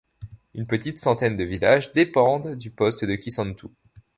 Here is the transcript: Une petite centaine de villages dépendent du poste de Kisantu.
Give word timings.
Une 0.55 0.65
petite 0.65 0.97
centaine 0.97 1.37
de 1.37 1.43
villages 1.43 1.93
dépendent 1.93 2.55
du 2.55 2.71
poste 2.71 3.05
de 3.05 3.13
Kisantu. 3.13 3.67